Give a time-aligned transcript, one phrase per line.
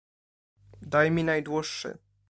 [0.81, 1.97] "Daj mi najdłuższy."